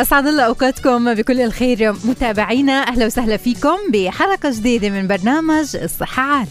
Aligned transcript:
أسعد 0.00 0.26
الله 0.26 0.42
أوقاتكم 0.42 1.14
بكل 1.14 1.40
الخير. 1.40 1.92
متابعينا 1.92 2.88
أهلا 2.88 3.06
وسهلا 3.06 3.36
فيكم 3.36 3.76
بحلقة 3.92 4.50
جديدة 4.50 4.88
من 4.88 5.06
برنامج 5.06 5.76
الصحة 5.76 6.22
عال. 6.22 6.46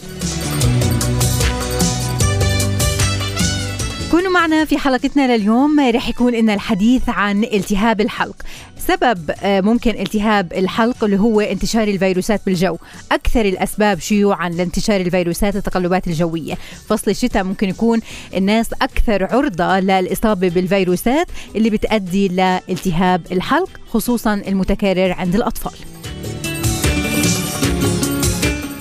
كونوا 4.11 4.31
معنا 4.31 4.65
في 4.65 4.77
حلقتنا 4.77 5.37
لليوم 5.37 5.79
رح 5.79 6.09
يكون 6.09 6.33
لنا 6.33 6.53
الحديث 6.53 7.09
عن 7.09 7.43
التهاب 7.43 8.01
الحلق. 8.01 8.35
سبب 8.77 9.31
آه، 9.43 9.61
ممكن 9.61 9.91
التهاب 9.91 10.53
الحلق 10.53 11.03
اللي 11.03 11.19
هو 11.19 11.39
انتشار 11.41 11.87
الفيروسات 11.87 12.41
بالجو. 12.45 12.77
أكثر 13.11 13.41
الأسباب 13.45 13.99
شيوعا 13.99 14.49
لانتشار 14.49 15.01
الفيروسات 15.01 15.55
التقلبات 15.55 16.07
الجوية. 16.07 16.57
فصل 16.87 17.11
الشتاء 17.11 17.43
ممكن 17.43 17.69
يكون 17.69 17.99
الناس 18.35 18.73
أكثر 18.73 19.23
عرضة 19.35 19.79
للإصابة 19.79 20.49
بالفيروسات 20.49 21.27
اللي 21.55 21.69
بتؤدي 21.69 22.27
لالتهاب 22.27 23.21
الحلق 23.31 23.69
خصوصا 23.89 24.33
المتكرر 24.33 25.11
عند 25.11 25.35
الأطفال. 25.35 25.98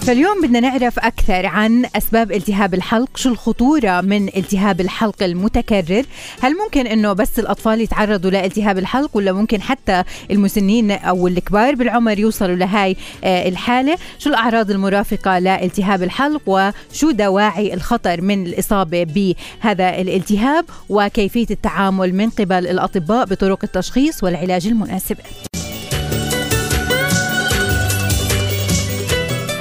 فاليوم 0.09 0.43
بدنا 0.43 0.61
نعرف 0.61 0.99
أكثر 0.99 1.47
عن 1.47 1.85
أسباب 1.97 2.33
التهاب 2.33 2.75
الحلق 2.75 3.17
شو 3.17 3.29
الخطورة 3.29 4.01
من 4.01 4.29
التهاب 4.29 4.81
الحلق 4.81 5.23
المتكرر؟ 5.23 6.05
هل 6.41 6.57
ممكن 6.57 6.87
أنه 6.87 7.13
بس 7.13 7.39
الأطفال 7.39 7.81
يتعرضوا 7.81 8.31
لالتهاب 8.31 8.79
الحلق 8.79 9.17
ولا 9.17 9.33
ممكن 9.33 9.63
حتى 9.63 10.03
المسنين 10.31 10.91
أو 10.91 11.29
الكبار 11.29 11.75
بالعمر 11.75 12.19
يوصلوا 12.19 12.57
لهاي 12.57 12.97
آه، 13.25 13.49
الحالة؟ 13.49 13.99
شو 14.19 14.31
الأعراض 14.31 14.71
المرافقة 14.71 15.39
لالتهاب 15.39 16.03
الحلق 16.03 16.43
وشو 16.47 17.11
دواعي 17.11 17.75
الخطر 17.75 18.21
من 18.21 18.47
الإصابة 18.47 19.05
بهذا 19.05 20.01
الالتهاب؟ 20.01 20.65
وكيفية 20.89 21.47
التعامل 21.51 22.15
من 22.15 22.31
قبل 22.31 22.67
الأطباء 22.67 23.27
بطرق 23.27 23.59
التشخيص 23.65 24.25
والعلاج 24.25 24.67
المناسبة 24.67 25.23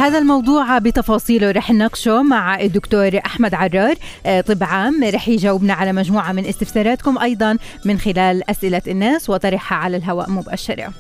هذا 0.08 0.18
الموضوع 0.18 0.78
بتفاصيله 0.78 1.52
رح 1.52 1.72
نناقشه 1.72 2.22
مع 2.24 2.62
الدكتور 2.62 3.20
أحمد 3.26 3.54
عرار 3.54 3.96
آه، 4.26 4.42
طب 4.42 4.64
عام. 4.64 5.04
رح 5.04 5.28
يجاوبنا 5.28 5.74
على 5.74 5.94
مجموعة 5.94 6.32
من 6.32 6.46
استفساراتكم 6.46 7.18
أيضا 7.18 7.58
من 7.86 8.00
خلال 8.00 8.50
أسئلة 8.50 8.82
الناس 8.88 9.30
وطرحها 9.30 9.78
على 9.78 9.98
الهواء 9.98 10.30
مباشرة. 10.30 10.94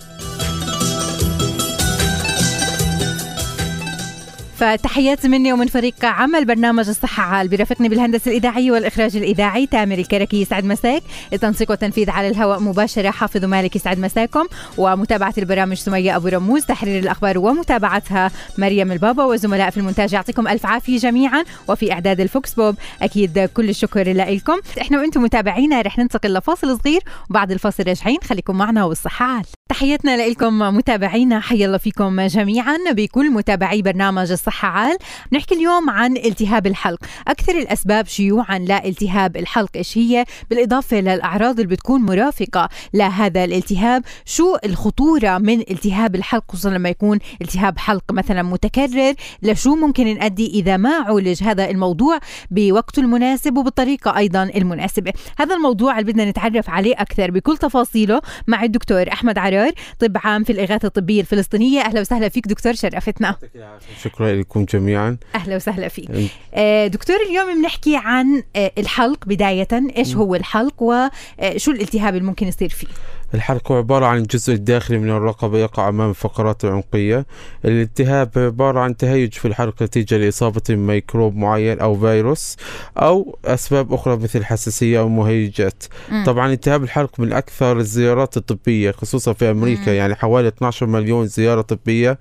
فتحيات 4.57 5.25
مني 5.25 5.53
ومن 5.53 5.67
فريق 5.67 6.05
عمل 6.05 6.45
برنامج 6.45 6.89
الصحة 6.89 7.23
عال. 7.23 7.47
برافقني 7.47 7.89
بالهندسة 7.89 8.31
الإذاعية 8.31 8.71
والإخراج 8.71 9.17
الإذاعي 9.17 9.65
تامر 9.67 9.97
الكركي 9.97 10.41
يسعد 10.41 10.65
مساك. 10.65 11.03
التنسيق 11.33 11.71
والتنفيذ 11.71 12.09
على 12.09 12.27
الهواء 12.27 12.59
مباشرة 12.59 13.09
حافظ 13.09 13.45
مالك 13.45 13.75
يسعد 13.75 13.99
مساكم. 13.99 14.45
ومتابعة 14.77 15.33
البرامج 15.37 15.77
سمية 15.77 16.15
أبو 16.15 16.27
رموز 16.27 16.65
تحرير 16.65 16.99
الأخبار 16.99 17.37
ومتابعتها 17.37 18.31
مريم 18.57 18.91
البابا 18.91 19.23
وزملاء 19.23 19.69
في 19.69 19.77
المونتاج. 19.77 20.13
يعطيكم 20.13 20.47
ألف 20.47 20.65
عافية 20.65 20.97
جميعا. 20.97 21.43
وفي 21.67 21.91
إعداد 21.91 22.19
ال 22.19 22.28
vox 22.28 22.53
pop 22.53 22.75
أكيد 23.01 23.39
كل 23.39 23.69
الشكر 23.69 24.13
لكم 24.13 24.59
إحنا 24.81 24.99
وأنتم 24.99 25.23
متابعينا 25.23 25.81
رح 25.81 25.97
ننتقل 25.97 26.33
لفاصل 26.33 26.79
صغير. 26.79 27.01
وبعد 27.29 27.51
الفاصل 27.51 27.83
راجعين 27.87 28.19
خليكم 28.23 28.57
معنا 28.57 28.83
والصحة 28.83 29.25
عال. 29.25 29.45
تحياتنا 29.69 30.27
لكم 30.27 30.59
متابعينا 30.59 31.39
حيا 31.39 31.65
الله 31.65 31.77
فيكم 31.77 32.21
جميعا. 32.21 32.77
بكل 32.91 33.31
متابعي 33.31 33.81
برنامج 33.81 34.31
الصحة 34.31 34.46
عال. 34.65 34.97
نحكي 35.33 35.55
اليوم 35.55 35.89
عن 35.89 36.17
التهاب 36.17 36.67
الحلق. 36.67 36.99
أكثر 37.27 37.57
الأسباب 37.57 38.07
شيوعا 38.07 38.59
لالتهاب 38.59 39.37
الحلق 39.37 39.69
إيش 39.75 39.97
هي؟ 39.97 40.25
بالإضافة 40.49 40.99
للأعراض 40.99 41.59
اللي 41.59 41.75
بتكون 41.75 42.01
مرافقة 42.01 42.69
لهذا 42.93 43.43
الالتهاب. 43.43 44.03
شو 44.25 44.55
الخطورة 44.65 45.37
من 45.37 45.59
التهاب 45.59 46.15
الحلق 46.15 46.43
خصوصا 46.51 46.69
لما 46.69 46.89
يكون 46.89 47.19
التهاب 47.41 47.77
حلق 47.77 48.03
مثلا 48.11 48.43
متكرر؟ 48.43 49.13
لشو 49.43 49.75
ممكن 49.75 50.07
نؤدي 50.07 50.47
إذا 50.47 50.77
ما 50.77 50.95
عولج 50.95 51.43
هذا 51.43 51.69
الموضوع 51.69 52.19
بوقته 52.51 52.99
المناسب 52.99 53.57
وبالطريقة 53.57 54.17
أيضا 54.17 54.43
المناسبة؟ 54.43 55.13
هذا 55.37 55.55
الموضوع 55.55 55.99
اللي 55.99 56.11
بدنا 56.11 56.25
نتعرف 56.25 56.69
عليه 56.69 56.95
أكثر 56.97 57.31
بكل 57.31 57.57
تفاصيله 57.57 58.21
مع 58.47 58.63
الدكتور 58.63 59.11
أحمد 59.11 59.37
عرار 59.37 59.71
طب 59.99 60.17
عام 60.23 60.43
في 60.43 60.51
الإغاثة 60.51 60.85
الطبية 60.85 61.21
الفلسطينية. 61.21 61.81
أهلا 61.81 62.01
وسهلا 62.01 62.29
فيك 62.29 62.47
دكتور 62.47 62.73
شرفتنا. 62.73 63.35
شكرا 64.03 64.36
لكم 64.39 64.65
جميعا. 64.65 65.17
أهلا 65.35 65.55
وسهلا 65.55 65.87
فيك. 65.87 66.09
آه، 66.53 66.87
دكتور 66.87 67.15
اليوم 67.29 67.61
بنحكي 67.61 67.95
عن 67.95 68.43
آه، 68.55 68.71
الحلق 68.77 69.25
بدايه. 69.25 69.67
إيش 69.97 70.15
هو 70.15 70.35
الحلق 70.35 70.73
وشو 70.83 71.71
الالتهاب 71.71 72.15
اللي 72.15 72.27
ممكن 72.27 72.47
يصير 72.47 72.69
فيه؟ 72.69 72.87
الحلق 73.33 73.71
هو 73.71 73.77
عبارة 73.77 74.05
عن 74.05 74.17
الجزء 74.17 74.53
الداخلي 74.53 74.97
من 74.97 75.09
الرقبة 75.09 75.57
يقع 75.57 75.89
أمام 75.89 76.09
الفقرات 76.09 76.65
العنقية. 76.65 77.25
الالتهاب 77.65 78.29
عبارة 78.35 78.79
عن 78.79 78.97
تهيج 78.97 79.33
في 79.33 79.47
الحلق 79.47 79.83
نتيجة 79.83 80.17
لإصابة 80.17 80.61
ميكروب 80.69 81.35
معين 81.35 81.79
أو 81.79 81.99
فيروس 81.99 82.55
أو 82.97 83.37
أسباب 83.45 83.93
أخرى 83.93 84.17
مثل 84.17 84.45
حساسية 84.45 84.99
أو 84.99 85.09
مهيجات. 85.09 85.83
مم. 86.11 86.23
طبعا 86.25 86.53
التهاب 86.53 86.83
الحلق 86.83 87.19
من 87.19 87.33
أكثر 87.33 87.77
الزيارات 87.77 88.37
الطبية 88.37 88.91
خصوصا 88.91 89.33
في 89.33 89.51
أمريكا 89.51 89.91
مم. 89.91 89.97
يعني 89.97 90.15
حوالي 90.15 90.47
12 90.47 90.85
مليون 90.85 91.27
زيارة 91.27 91.61
طبية. 91.61 92.11
آه، 92.11 92.17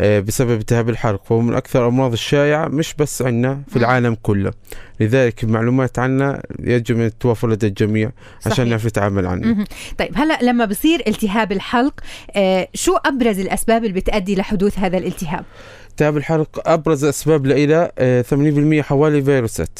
بسبب 0.00 0.60
التهاب 0.60 0.88
الحلق 0.88 1.32
وهو 1.32 1.40
من 1.40 1.54
أكثر 1.54 1.82
الأمراض 1.82 2.12
الشائعة 2.12 2.68
مش 2.68 2.94
بس 2.94 3.22
عندنا 3.22 3.54
في 3.68 3.78
مم. 3.78 3.84
العالم 3.84 4.16
كله 4.22 4.52
لذلك 5.00 5.44
المعلومات 5.44 5.98
عنها 5.98 6.42
يجب 6.60 7.00
أن 7.00 7.10
تتوفر 7.18 7.48
لدى 7.50 7.66
الجميع 7.66 8.10
عشان 8.40 8.52
صحيح. 8.52 8.66
نعرف 8.68 8.86
نتعامل 8.86 9.26
عنها. 9.26 9.64
طيب 9.98 10.10
هلا 10.14 10.38
لما 10.42 10.64
بصير 10.64 11.02
التهاب 11.06 11.52
الحلق 11.52 12.00
آه، 12.36 12.68
شو 12.74 12.96
أبرز 12.96 13.38
الأسباب 13.40 13.84
اللي 13.84 14.00
بتؤدي 14.00 14.34
لحدوث 14.34 14.78
هذا 14.78 14.98
الالتهاب؟ 14.98 15.44
التهاب 15.90 16.16
الحلق 16.16 16.68
أبرز 16.68 17.04
اسباب 17.04 17.46
لإله 17.46 17.90
آه، 17.98 18.22
80% 18.22 18.82
حوالي 18.82 19.22
فيروسات. 19.22 19.78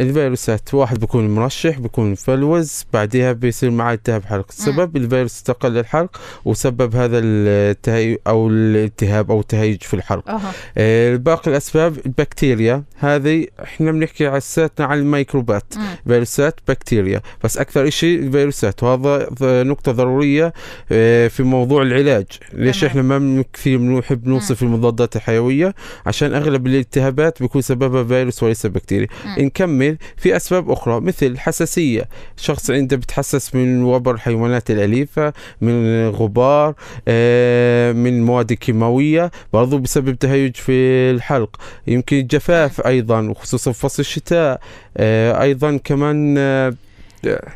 الفيروسات 0.00 0.74
واحد 0.74 1.00
بيكون 1.00 1.28
مرشح 1.34 1.78
بيكون 1.78 2.10
مفلوز 2.12 2.84
بعدها 2.92 3.32
بيصير 3.32 3.70
معاه 3.70 3.94
التهاب 3.94 4.24
حلق. 4.24 4.46
السبب 4.48 4.96
الفيروس 4.96 5.32
استقل 5.34 5.78
الحلق 5.78 6.20
وسبب 6.44 6.96
هذا 6.96 7.18
التهيج 7.22 8.16
أو 8.26 8.48
الالتهاب 8.48 9.30
أو 9.30 9.40
التهيج 9.40 9.82
في 9.82 9.94
الحلق. 9.94 10.40
آه، 10.78 11.16
باقي 11.16 11.50
الأسباب 11.50 11.96
البكتيريا 12.06 12.82
هذه 12.98 13.46
إحنا 13.62 13.92
بنحكي 13.92 14.26
على 14.26 14.36
اساساتنا 14.58 14.86
عن 14.86 14.98
الميكروبات. 14.98 15.74
فيروسات 16.06 16.60
بكتيريا. 16.68 17.20
بس 17.44 17.58
أكثر 17.58 17.90
شيء 17.90 18.18
الفيروسات 18.18 18.82
وهذا 18.82 19.28
ض- 19.28 19.44
نقطة 19.66 19.92
ضرورية 19.92 20.52
آه، 20.92 21.28
في 21.28 21.42
موضوع 21.42 21.82
العلاج. 21.82 22.26
ليش. 22.52 22.84
إحنا 22.84 23.02
ما 23.02 23.44
كثير 23.52 23.78
بنحب 23.78 24.28
نوصف 24.28 24.62
المضادات 24.62 25.16
الحيوية؟ 25.16 25.74
عشان 26.06 26.34
أغلب 26.34 26.66
الالتهابات 26.66 27.42
بيكون 27.42 27.62
سببها 27.62 28.04
فيروس 28.04 28.42
وليس 28.42 28.66
بكتيريا. 28.66 29.08
نكمل 29.38 29.96
في 30.16 30.36
أسباب 30.36 30.70
أخرى 30.70 31.00
مثل 31.00 31.26
الحساسيه 31.26 32.08
شخص 32.36 32.70
عنده 32.70 32.96
بتحسس 32.96 33.54
من 33.54 33.82
وبر 33.82 34.14
الحيوانات 34.14 34.70
الأليفة 34.70 35.32
من 35.60 36.08
غبار 36.08 36.74
آه، 37.08 37.92
من 37.92 38.22
مواد 38.22 38.52
كيماوية 38.52 39.30
برضو 39.52 39.78
بسبب 39.78 40.14
تهيج 40.18 40.56
في 40.56 40.72
الحلق. 41.10 41.56
يمكن 41.86 42.16
الجفاف 42.16 42.86
أيضا 42.86 43.20
وخصوصا 43.28 43.72
في 43.72 43.80
فصل 43.80 44.00
الشتاء. 44.00 44.47
آه، 44.96 45.42
أيضا 45.42 45.76
كمان 45.76 46.34
آه، 46.38 46.74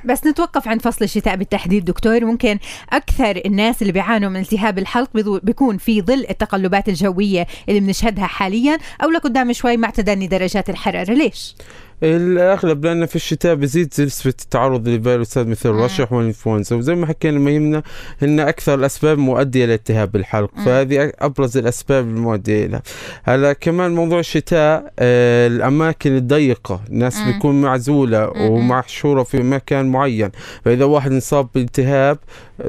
بس 0.05 0.27
نتوقف 0.27 0.69
عند 0.69 0.83
فصل 0.83 1.05
الشتاء 1.05 1.37
بالتحديد 1.37 1.85
دكتور. 1.85 2.25
ممكن 2.25 2.59
أكثر 2.93 3.43
الناس 3.47 3.83
اللي 3.83 3.93
بيعانوا 3.93 4.31
من 4.31 4.41
التهاب 4.41 4.79
الحلق 4.79 5.09
بيكون 5.43 5.79
في 5.79 6.03
ظل 6.03 6.27
التقلبات 6.31 6.89
الجوية 6.89 7.47
اللي 7.69 7.81
بنشهدها 7.81 8.27
حاليا 8.27 8.79
أو 9.03 9.11
لقدام 9.11 9.53
شوي 9.53 9.77
مع 9.77 9.91
تدني 9.91 10.27
درجات 10.27 10.71
الحرارة. 10.71 11.13
ليش؟ 11.13 11.55
الأغلب 12.03 12.85
لأن 12.85 13.07
في 13.07 13.17
الشتاء 13.17 13.55
بزيد 13.55 13.95
نسبه 13.99 14.35
التعرض 14.43 14.89
لفيروسات 14.89 15.47
مثل 15.47 15.69
الرشح 15.71 16.13
والإنفلونزا 16.13 16.77
وزي 16.77 16.95
ما 16.95 17.07
حكينا 17.07 17.39
ما 17.39 17.51
يهمنا 17.51 17.83
إن 18.23 18.41
أكثر 18.41 18.75
الأسباب 18.75 19.19
مؤدية 19.19 19.67
لالتهاب 19.67 20.17
الحلق 20.17 20.51
فهذه 20.65 21.13
أبرز 21.19 21.57
الأسباب 21.57 22.05
المؤدية 22.05 22.67
لها 22.67 22.83
هلا 23.25 23.53
كمان 23.53 23.95
موضوع 23.95 24.19
الشتاء 24.19 24.93
آه 24.99 25.47
الأماكن 25.47 26.17
الضيقة 26.17 26.81
الناس 26.91 27.21
بيكون 27.23 27.61
معزولة 27.61 28.29
ومحشورة 28.29 29.23
في 29.23 29.43
مكان 29.43 29.87
معين 29.87 30.31
فإذا 30.65 30.85
واحد 30.85 31.13
انصاب 31.13 31.49
بالتهاب 31.55 32.19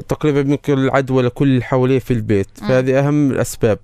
تقريبا 0.08 0.42
ممكن 0.42 0.72
العدوى 0.72 1.22
لكل 1.22 1.48
اللي 1.48 1.62
حواليه 1.64 1.98
في 1.98 2.10
البيت 2.10 2.48
فهذه 2.68 2.98
أهم 2.98 3.30
الأسباب. 3.30 3.78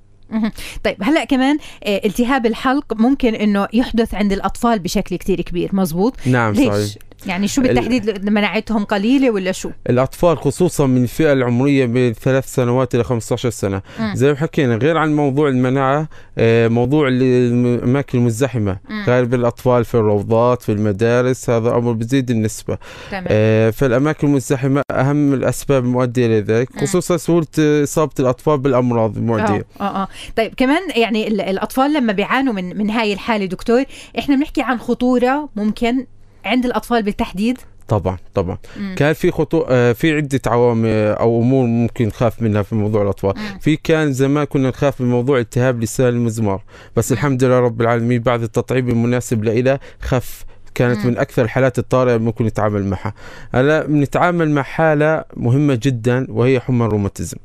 طيب 0.85 0.97
هلا 1.03 1.25
كمان 1.25 1.59
آه، 1.85 2.01
التهاب 2.05 2.47
الحلق 2.47 2.85
ممكن 3.01 3.35
إنه 3.35 3.69
يحدث 3.73 4.15
عند 4.15 4.33
الأطفال 4.33 4.79
بشكل 4.79 5.17
كتير 5.17 5.41
كبير 5.41 5.71
مزبوط؟ 5.73 6.17
نعم 6.27 6.53
ليش؟ 6.53 6.69
صحيح. 6.69 7.10
يعني 7.27 7.49
شو 7.49 7.63
بالتحديد 7.63 8.31
مناعتهم 8.31 8.85
قليلة 8.85 9.31
ولا 9.31 9.53
شو؟ 9.53 9.71
الأطفال 9.91 10.39
خصوصا 10.39 10.87
من 10.87 11.03
الفئة 11.03 11.33
العمرية 11.33 11.87
من 11.87 12.13
ثلاث 12.13 12.55
سنوات 12.55 12.95
إلى 12.95 13.05
15 13.05 13.51
سنة 13.51 13.83
مم. 14.01 14.15
زي 14.15 14.29
ما 14.33 14.37
حكينا 14.39 14.77
غير 14.77 14.97
عن 14.99 15.17
موضوع 15.17 15.49
المناعة 15.49 16.09
آه، 16.39 16.69
موضوع 16.69 17.09
الأماكن 17.11 18.19
المزدحمة 18.19 18.77
مم. 18.89 19.05
غالب 19.09 19.35
الاطفال 19.35 19.85
في 19.85 19.95
الروضات 19.95 20.63
في 20.63 20.73
المدارس 20.73 21.51
هذا 21.51 21.71
أمر 21.77 21.93
بزيد 21.93 22.31
النسبة 22.31 22.79
تمام 23.11 23.25
آه، 23.29 23.71
فالأماكن 23.71 24.27
المزدحمة 24.27 24.83
أهم 24.91 25.35
الأسباب 25.35 25.85
المؤديه 25.85 26.27
لذلك. 26.27 26.69
خصوصا 26.81 27.17
سهولة 27.17 27.47
إصابة 27.59 28.13
الأطفال 28.21 28.59
بالأمراض 28.59 29.17
المؤديه 29.17 29.65
آه 29.81 30.03
آه 30.03 30.09
طيب 30.37 30.55
كمان 30.57 30.81
يعني 30.97 31.29
ال- 31.29 31.41
الأطفال 31.41 31.93
لما 31.93 32.13
بيعانوا 32.13 32.53
من 32.53 32.79
من 32.79 32.91
هاي 32.91 33.13
الحالة 33.13 33.45
دكتور 33.47 33.85
إحنا 34.19 34.37
بنحكي 34.37 34.63
عن 34.63 34.79
خطورة 34.79 35.49
ممكن 35.57 36.07
عند 36.45 36.65
الأطفال 36.65 37.03
بالتحديد 37.03 37.59
طبعا 37.89 38.17
طبعا 38.35 38.59
مم. 38.77 38.95
كان 38.99 39.13
في 39.13 39.31
خطو 39.31 39.65
آه، 39.69 39.93
في 39.93 40.17
عدة 40.17 40.41
عوامل 40.47 40.89
أو 40.91 41.43
أمور 41.43 41.67
ممكن 41.67 42.07
نخاف 42.07 42.43
منها 42.43 42.63
في 42.63 42.75
موضوع 42.75 43.03
الأطفال 43.03 43.35
مم. 43.37 43.59
في 43.59 43.77
كان 43.77 44.13
زمان 44.13 44.45
كنا 44.45 44.69
نخاف 44.69 45.01
من 45.01 45.11
موضوع 45.11 45.39
التهاب 45.39 45.81
لسان 45.83 46.09
المزمار 46.09 46.63
بس 46.97 47.13
الحمد 47.13 47.45
لله 47.45 47.59
رب 47.61 47.81
العالمين 47.81 48.21
بعد 48.23 48.43
التطعيم 48.43 48.89
المناسب 48.89 49.45
لإله 49.45 49.79
خف 50.01 50.45
كانت 50.75 50.99
مم. 50.99 51.07
من 51.07 51.19
أكثر 51.19 51.43
الحالات 51.43 51.79
الطارئة 51.79 52.15
اللي 52.17 52.25
ممكن 52.27 52.45
نتعامل 52.45 52.87
معها 52.87 53.15
هلا 53.55 53.87
بنتعامل 53.87 54.51
مع 54.51 54.63
حالة 54.63 55.25
مهمة 55.37 55.79
جدا 55.83 56.27
وهي 56.29 56.61
حمى 56.61 56.85
الروماتيزم. 56.87 57.37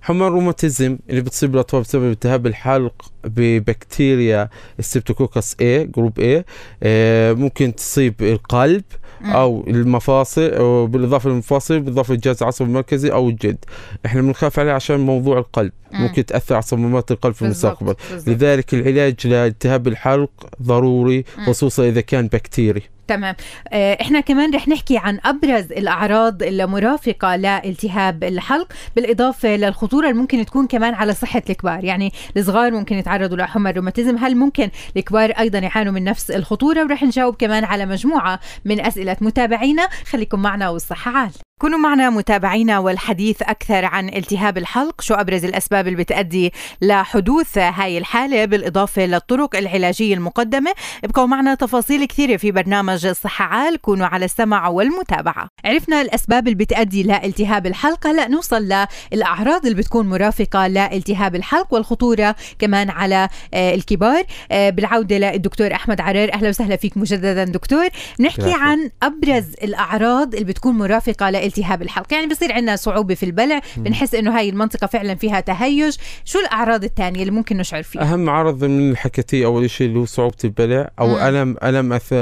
حمى 0.00 0.26
الروماتيزم 0.26 0.98
اللي 1.10 1.20
بتصيب 1.20 1.54
الأطفال 1.54 1.80
بسبب 1.80 2.10
التهاب 2.10 2.46
الحلق 2.46 3.12
ببكتيريا 3.36 4.48
ال 4.78 4.83
Streptococcus 4.83 5.54
A 5.54 5.62
group 5.62 6.20
A 6.20 6.44
آه، 6.82 7.32
ممكن 7.32 7.74
تصيب 7.74 8.14
القلب. 8.22 8.84
أو 9.24 9.64
المفاصل 9.68 10.42
أو 10.42 10.86
بالإضافة 10.86 11.30
للمفاصل 11.30 11.80
بالإضافة 11.80 12.14
للجهاز 12.14 12.42
العصبي 12.42 12.68
المركزي 12.68 13.12
أو 13.12 13.28
الجلد 13.28 13.64
إحنا 14.06 14.22
بنخاف 14.22 14.58
عليه 14.58 14.72
عشان 14.72 15.00
موضوع 15.00 15.38
القلب 15.38 15.72
مم. 15.92 16.00
ممكن 16.02 16.26
تأثر 16.26 16.54
على 16.54 16.62
صمامات 16.62 17.10
القلب 17.10 17.34
في 17.34 17.42
المستقبل. 17.42 17.94
لذلك 18.26 18.74
العلاج 18.74 19.26
لالتهاب 19.26 19.88
الحلق 19.88 20.30
ضروري. 20.62 21.24
خصوصا 21.46 21.88
إذا 21.88 22.00
كان 22.00 22.26
بكتيري 22.26 22.82
تمام. 23.08 23.34
آه، 23.72 23.98
إحنا 24.00 24.20
كمان 24.20 24.54
رح 24.54 24.68
نحكي 24.68 24.98
عن 24.98 25.18
أبرز 25.24 25.72
الأعراض 25.72 26.42
المرافقه 26.42 27.36
لالتهاب 27.36 28.24
الحلق 28.24 28.72
بالإضافة 28.96 29.56
للخطورة 29.56 30.08
اللي 30.08 30.20
ممكن 30.20 30.46
تكون 30.46 30.66
كمان 30.66 30.94
على 30.94 31.14
صحة 31.14 31.42
الكبار. 31.50 31.84
يعني 31.84 32.12
الصغار 32.36 32.72
ممكن 32.72 32.96
يتعرضوا 32.96 33.36
لحمى 33.36 33.70
الروماتيزم 33.70 34.16
هل 34.16 34.36
ممكن 34.36 34.70
الكبار 34.96 35.30
أيضا 35.30 35.58
يعانوا 35.58 35.92
من 35.92 36.04
نفس 36.04 36.30
الخطورة؟ 36.30 36.84
ورح 36.84 37.02
نجاوب 37.02 37.34
كمان 37.34 37.64
على 37.64 37.86
مجموعة 37.86 38.40
من 38.64 38.80
أسئلة 38.80 39.16
متابعينا. 39.20 39.88
خليكم 40.10 40.42
معنا 40.42 40.68
والصحة 40.68 41.10
عال. 41.10 41.47
كونوا 41.58 41.78
معنا 41.78 42.10
متابعينا 42.10 42.78
والحديث 42.78 43.42
أكثر 43.42 43.84
عن 43.84 44.08
التهاب 44.08 44.58
الحلق 44.58 45.00
شو 45.00 45.14
أبرز 45.14 45.44
الأسباب 45.44 45.86
اللي 45.86 45.98
بتأدي 45.98 46.52
لحدوث 46.82 47.58
هاي 47.58 47.98
الحالة 47.98 48.44
بالإضافة 48.44 49.06
للطرق 49.06 49.56
العلاجية 49.56 50.14
المقدمة؟ 50.14 50.70
ابقوا 51.04 51.26
معنا 51.26 51.54
تفاصيل 51.54 52.04
كثيرة 52.04 52.36
في 52.36 52.50
برنامج 52.50 53.06
الصحة 53.06 53.44
عال 53.44 53.76
كونوا 53.80 54.06
على 54.06 54.24
السمع 54.24 54.68
والمتابعة. 54.68 55.48
عرفنا 55.64 56.00
الأسباب 56.02 56.48
اللي 56.48 56.64
بتأدي 56.64 57.02
لالتهاب 57.02 57.66
الحلق 57.66 58.06
هلأ 58.06 58.28
نوصل 58.28 58.68
للأعراض 59.12 59.66
اللي 59.66 59.74
بتكون 59.78 60.08
مرافقة 60.08 60.66
لالتهاب 60.66 61.34
الحلق 61.34 61.74
والخطورة 61.74 62.34
كمان 62.58 62.90
على 62.90 63.28
آه، 63.54 63.74
الكبار. 63.74 64.24
آه، 64.52 64.70
بالعودة 64.70 65.18
للدكتور 65.18 65.72
أحمد 65.74 66.00
عرير 66.00 66.34
أهلا 66.34 66.48
وسهلا 66.48 66.76
فيك 66.76 66.96
مجددا 66.96 67.44
دكتور. 67.44 67.88
نحكي. 68.20 68.52
عن 68.54 68.90
أبرز 69.02 69.44
الأعراض 69.62 70.34
اللي 70.34 70.44
بتكون 70.44 70.74
مرافقة 70.78 71.30
لالتهاب 71.48 71.82
الحلق 71.82 72.12
يعني 72.12 72.26
بصير 72.26 72.52
عندنا 72.52 72.76
صعوبة 72.76 73.14
في 73.14 73.22
البلع 73.22 73.60
بنحس 73.76 74.14
إنه 74.14 74.38
هاي 74.38 74.48
المنطقة 74.48 74.86
فعلا 74.86 75.14
فيها 75.14 75.40
تهيج 75.40 75.96
شو 76.24 76.38
الأعراض 76.38 76.84
الثانية 76.84 77.20
اللي 77.20 77.30
ممكن 77.30 77.56
نشعر 77.56 77.82
فيها 77.82 78.02
أهم 78.02 78.30
عرض 78.30 78.64
من 78.64 78.96
حكيتيه 78.96 79.46
أول 79.46 79.70
شيء 79.70 79.86
اللي 79.86 79.98
هو 79.98 80.04
صعوبة 80.04 80.36
البلع 80.44 80.90
أو 80.98 81.08
مم. 81.08 81.14
ألم 81.16 81.56
ألم 81.62 81.92
أث... 81.92 82.12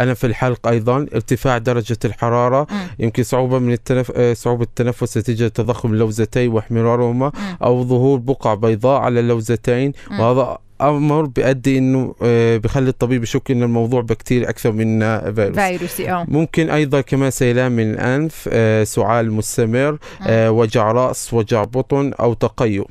ألم 0.00 0.14
في 0.14 0.26
الحلق 0.26 0.68
أيضا 0.68 1.06
ارتفاع 1.14 1.58
درجة 1.58 1.98
الحرارة 2.04 2.66
مم. 2.70 2.86
يمكن 2.98 3.22
صعوبة 3.22 3.58
من 3.58 3.72
التنف... 3.72 4.12
آه، 4.16 4.34
صعوبة 4.34 4.62
التنفس 4.64 5.18
نتيجه 5.18 5.48
تضخم 5.48 5.92
اللوزتين 5.92 6.48
واحمرارهما. 6.52 7.32
أو 7.62 7.84
ظهور 7.84 8.18
بقع 8.18 8.54
بيضاء 8.54 9.00
على 9.00 9.20
اللوزتين. 9.20 9.92
وهذا 10.10 10.58
أمر 10.80 11.22
بيؤدي 11.26 11.78
إنه 11.78 12.14
آه، 12.22 12.56
بخلي 12.56 12.88
الطبيب 12.88 13.22
يشك 13.22 13.50
ان 13.50 13.62
الموضوع 13.62 14.00
بكتيري 14.00 14.48
أكثر 14.48 14.72
من 14.72 15.02
آه، 15.02 15.30
فيروس. 15.30 15.58
فيروسي 15.58 16.10
آه. 16.10 16.26
ممكن 16.28 16.70
أيضا 16.70 17.00
كمان 17.00 17.30
سيلان 17.30 17.72
من 17.72 17.90
الأنف 17.90 18.48
آه، 18.52 18.84
سعال 18.84 19.32
مستمر 19.32 19.98
وجع 20.30 20.92
رأس 20.92 21.34
وجع 21.34 21.64
بطن 21.64 22.12
أو 22.20 22.34
تقيؤ. 22.34 22.84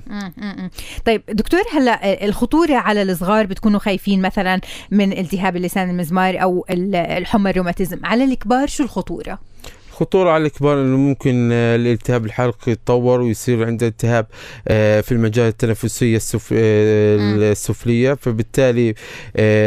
طيب 1.06 1.22
دكتور 1.30 1.62
هلأ 1.74 2.26
الخطورة 2.26 2.74
على 2.76 3.02
الصغار 3.02 3.46
بتكونوا 3.46 3.80
خايفين 3.80 4.22
مثلا 4.22 4.62
من 4.92 5.12
التهاب 5.14 5.56
اللسان 5.56 5.90
المزمار 5.90 6.42
أو 6.42 6.66
ال- 6.70 6.96
الحمى 6.96 7.50
الروماتيزم. 7.50 8.00
على 8.04 8.24
الكبار 8.24 8.68
شو 8.68 8.84
الخطورة؟ 8.84 9.40
خطورة 10.04 10.30
على 10.30 10.46
الكبار 10.46 10.82
إنه 10.82 10.98
ممكن 10.98 11.50
آه، 11.52 11.76
الالتهاب 11.76 12.26
الحلقي 12.26 12.72
يتطور 12.72 13.22
ويصير 13.22 13.66
عنده 13.66 13.88
التهاب 13.88 14.26
آه، 14.68 15.02
في 15.02 15.12
المجال 15.12 15.48
التنفسية 15.48 16.16
السف... 16.16 16.50
آه،. 16.54 17.52
السفلية 17.52 18.14
فبالتالي 18.14 18.96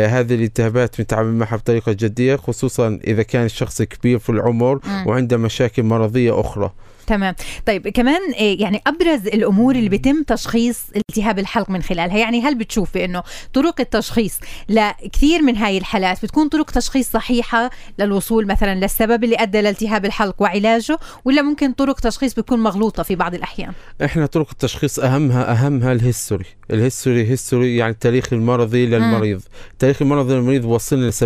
هذه 0.08 0.34
الالتهابات 0.34 0.98
بنتعامل 0.98 1.32
معها 1.32 1.56
بطريقة 1.56 1.92
جدية 1.92 2.36
خصوصا 2.36 3.00
إذا 3.06 3.22
كان 3.22 3.44
الشخص 3.44 3.82
كبير 3.82 4.18
في 4.18 4.30
العمر. 4.30 4.80
وعنده 5.06 5.36
مشاكل 5.36 5.82
مرضية 5.82 6.40
أخرى 6.40 6.72
تمام. 7.06 7.34
طيب 7.66 7.88
كمان 7.88 8.32
إيه، 8.32 8.60
يعني 8.62 8.82
أبرز 8.86 9.26
الأمور 9.26 9.74
اللي 9.74 9.88
بيتم 9.88 10.22
تشخيص 10.22 10.80
التهاب 10.96 11.38
الحلق 11.38 11.70
من 11.70 11.82
خلالها 11.82 12.18
يعني 12.18 12.40
هل 12.40 12.54
بتشوفي 12.54 13.04
إنه 13.04 13.22
طرق 13.52 13.80
التشخيص 13.80 14.38
لكثير 14.68 15.42
من 15.42 15.56
هاي 15.56 15.78
الحالات 15.78 16.22
بتكون 16.22 16.48
طرق 16.48 16.70
تشخيص 16.70 17.10
صحيحة 17.10 17.70
للوصول 17.98 18.46
مثلا 18.46 18.74
للسبب 18.74 19.24
اللي 19.24 19.36
أدى 19.36 19.60
لالتهاب 19.60 20.04
الحلق 20.04 20.42
وعلاجه 20.42 20.98
ولا 21.24 21.42
ممكن 21.42 21.72
طرق 21.72 22.00
تشخيص 22.00 22.34
بتكون 22.34 22.58
مغلوطة 22.62 23.02
في 23.02 23.14
بعض 23.14 23.34
الأحيان؟ 23.34 23.72
إحنا 24.04 24.26
طرق 24.26 24.48
التشخيص 24.50 24.98
أهمها 24.98 25.52
أهمها 25.52 25.92
ال 25.92 25.98
history. 25.98 26.44
ال 26.70 26.78
history 26.78 27.30
history 27.30 27.76
يعني 27.76 27.92
التاريخ 27.92 28.32
المرضي 28.32 28.86
للمريض. 28.86 29.42
التاريخ 29.72 30.02
المرضي 30.02 30.34
للمريض 30.34 30.64
وصلنا 30.64 31.06
ل 31.06 31.12
70% 31.12 31.24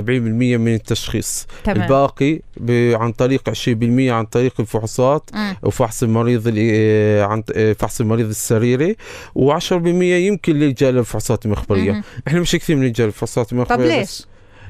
من 0.59 0.75
التشخيص. 0.75 1.47
تمام. 1.65 1.83
الباقي 1.83 2.41
عن 2.71 3.13
طريق 3.13 3.51
20% 3.51 4.11
عن 4.11 4.25
طريق 4.25 4.55
الفحوصات. 4.61 5.31
وفحص 5.71 6.03
المريض 6.03 6.55
آه، 6.59 7.25
عن 7.25 7.43
آه، 7.55 7.73
فحص 7.73 8.01
المريض 8.01 8.29
السريري 8.29 8.97
و10% 9.39 9.73
يمكن 10.03 10.57
للجا 10.57 10.91
للفحوصات 10.91 11.47
المخبرية. 11.47 12.03
إحنا 12.29 12.41
مش 12.41 12.53
كثير 12.57 12.77
بنلجا 12.77 13.07
للفحوصات 13.07 13.53
المخبرية 13.53 13.95
طب 13.95 13.99
ليش؟ 13.99 14.27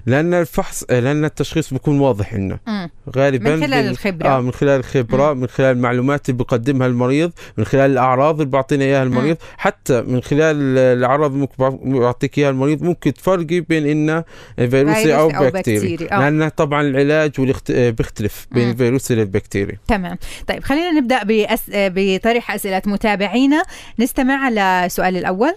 لأن 0.07 0.35
الفحص 0.35 0.85
لأن 0.91 1.25
التشخيص 1.25 1.73
بيكون 1.73 2.01
واضح 2.01 2.35
مم. 2.35 2.91
غالبا 3.17 3.57
من 3.57 3.67
خلال 3.67 3.89
الخبرة. 3.89 4.29
آه 4.29 4.41
من 4.41 4.53
خلال 4.53 4.81
الخبرة 4.81 5.33
من 5.33 5.47
خلال 5.47 5.77
المعلومات 5.77 6.29
اللي 6.29 6.39
بيقدمها 6.39 6.87
المريض 6.87 7.33
من 7.57 7.65
خلال 7.65 7.91
الأعراض 7.91 8.41
اللي 8.41 8.51
بيعطينا 8.51 8.85
إياها 8.85 9.03
المريض. 9.03 9.37
حتى 9.57 10.03
من 10.03 10.23
خلال 10.23 10.79
الأعراض 10.79 11.33
اللي 11.33 11.47
ممكن 11.59 11.79
بيعطيك 11.93 12.39
إياها 12.39 12.51
المريض 12.51 12.83
ممكن 12.83 13.15
تفرقي 13.15 13.61
بين 13.61 13.87
انه 13.87 14.25
فيروسي 14.57 15.17
أو 15.17 15.31
أو 15.31 15.51
بكتيري. 15.51 16.09
آه. 16.13 16.19
لأن 16.21 16.49
طبعا 16.49 16.83
العلاج 16.83 17.41
والاخت... 17.41 17.73
بيختلف 17.73 18.47
بين 18.53 18.65
مم. 18.65 18.71
الفيروسي 18.71 19.15
للبكتيري 19.15 19.79
تمام. 19.89 20.19
طيب 20.47 20.65
خلينا 20.65 20.91
نبدأ 20.91 21.25
بأس... 21.25 21.63
بطرح 21.75 22.51
أسئلة 22.55 22.83
متابعينا. 22.87 23.63
نستمع 23.99 24.49
للسؤال 24.49 25.17
الأول. 25.17 25.53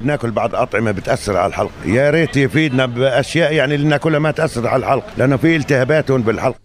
ناكل 0.00 0.30
بعض 0.30 0.54
أطعمة 0.54 0.90
بتأثر 0.90 1.36
على 1.36 1.46
الحلق. 1.46 1.70
يا 1.84 2.10
ريت 2.10 2.36
يفيدنا 2.36 2.86
بأشياء 2.86 3.52
يعني 3.52 3.74
اللي 3.74 3.88
ناكلها 3.88 4.18
ما 4.18 4.30
تأثر 4.30 4.66
على 4.66 4.80
الحلق 4.80 5.04
لأنه 5.18 5.36
في 5.36 5.56
التهابات 5.56 6.12
بالحلق. 6.12 6.56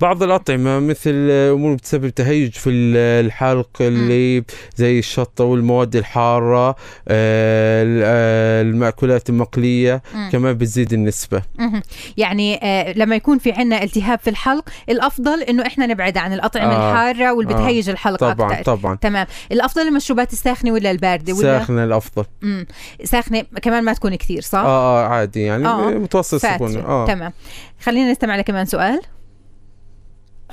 بعض 0.00 0.22
الأطعمة 0.22 0.78
مثل 0.80 1.28
أمور 1.30 1.74
بتسبب 1.74 2.08
تهيج 2.08 2.50
في 2.52 2.70
ال- 2.70 3.26
الحلق 3.26 3.68
اللي 3.80 4.44
زي 4.76 4.98
الشطة 4.98 5.44
والمواد 5.44 5.96
الحارة 5.96 6.68
آه، 7.08 7.82
ال- 7.82 8.02
آه، 8.04 8.62
المأكولات 8.62 9.30
المقلية. 9.30 10.02
كمان 10.32 10.54
بتزيد 10.54 10.92
النسبة. 10.92 11.42
يعني 12.16 12.60
آه 12.62 12.92
لما 12.92 13.16
يكون 13.16 13.38
في 13.38 13.52
عنا 13.52 13.82
التهاب 13.82 14.18
في 14.18 14.30
الحلق 14.30 14.64
الأفضل 14.88 15.42
إنه 15.42 15.66
إحنا 15.66 15.86
نبعد 15.86 16.18
عن 16.18 16.32
الأطعمة 16.32 16.72
آه. 16.74 16.90
الحارة 16.92 17.32
واللي 17.34 17.54
آه. 17.54 17.56
بتهيج 17.56 17.88
الحلق 17.90 18.18
طبعا 18.18 18.52
أكثر 18.52 18.76
طبعا 18.76 18.94
تمام 18.96 19.26
الأفضل 19.52 19.82
المشروبات 19.82 20.32
الساخنة 20.32 20.72
ولا 20.72 20.90
الباردة 20.90 21.32
ولا 21.32 21.42
ساخنة 21.58 21.84
الأفضل 21.84 22.24
مم. 22.42 22.66
ساخنة 23.04 23.42
كمان 23.62 23.84
ما 23.84 23.92
تكون 23.92 24.14
كثير 24.14 24.40
صح 24.42 24.58
آه 24.58 25.04
آه 25.04 25.08
عادي 25.08 25.42
يعني 25.42 25.66
آه. 25.66 25.90
متوسط 25.90 26.38
فاترة. 26.38 26.56
سخونة 26.68 26.86
آه 26.86 27.06
تمام 27.06 27.32
خلينا 27.80 28.10
نستمع 28.12 28.36
لكمان 28.36 28.64
سؤال 28.66 29.00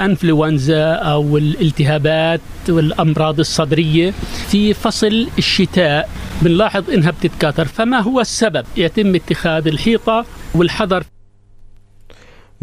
انفلونزا 0.01 0.93
أو 0.93 1.37
الالتهابات 1.37 2.41
والامراض 2.69 3.39
الصدرية 3.39 4.13
في 4.47 4.73
فصل 4.73 5.27
الشتاء. 5.37 6.09
بنلاحظ 6.41 6.89
انها 6.89 7.11
بتتكاثر. 7.11 7.65
فما 7.65 7.99
هو 7.99 8.21
السبب؟ 8.21 8.65
يتم 8.77 9.15
اتخاذ 9.15 9.67
الحيطة 9.67 10.25
والحذر 10.55 11.03